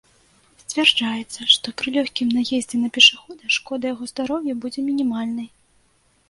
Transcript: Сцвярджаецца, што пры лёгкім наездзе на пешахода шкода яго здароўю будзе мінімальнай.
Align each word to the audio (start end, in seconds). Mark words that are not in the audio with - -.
Сцвярджаецца, 0.61 1.39
што 1.55 1.73
пры 1.81 1.93
лёгкім 1.97 2.27
наездзе 2.37 2.77
на 2.85 2.89
пешахода 2.97 3.53
шкода 3.57 3.83
яго 3.93 4.09
здароўю 4.15 4.57
будзе 4.65 4.79
мінімальнай. 4.89 5.49